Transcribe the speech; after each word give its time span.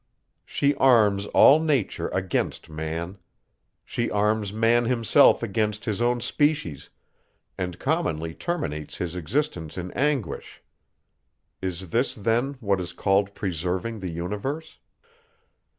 She 0.47 0.73
arms 0.77 1.27
all 1.27 1.59
nature 1.59 2.07
against 2.07 2.71
man. 2.71 3.19
She 3.85 4.09
arms 4.09 4.51
man 4.51 4.85
himself 4.85 5.43
against 5.43 5.85
his 5.85 6.01
own 6.01 6.21
species, 6.21 6.89
and 7.55 7.77
commonly 7.77 8.33
terminates 8.33 8.97
his 8.97 9.15
existence 9.15 9.77
in 9.77 9.91
anguish. 9.91 10.63
Is 11.61 11.89
this 11.91 12.15
then 12.15 12.55
what 12.61 12.81
is 12.81 12.93
called 12.93 13.35
preserving 13.35 13.99
the 13.99 14.09
universe? 14.09 14.79